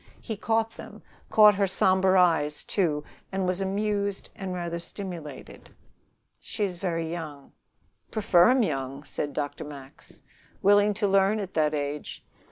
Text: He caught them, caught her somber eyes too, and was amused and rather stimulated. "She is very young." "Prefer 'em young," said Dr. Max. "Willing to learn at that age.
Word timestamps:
He 0.19 0.35
caught 0.35 0.71
them, 0.71 1.03
caught 1.29 1.53
her 1.53 1.67
somber 1.67 2.17
eyes 2.17 2.63
too, 2.63 3.03
and 3.31 3.45
was 3.45 3.61
amused 3.61 4.31
and 4.35 4.51
rather 4.51 4.79
stimulated. 4.79 5.69
"She 6.39 6.63
is 6.63 6.77
very 6.77 7.11
young." 7.11 7.51
"Prefer 8.09 8.49
'em 8.49 8.63
young," 8.63 9.03
said 9.03 9.31
Dr. 9.33 9.63
Max. 9.63 10.23
"Willing 10.63 10.95
to 10.95 11.07
learn 11.07 11.37
at 11.37 11.53
that 11.53 11.75
age. 11.75 12.25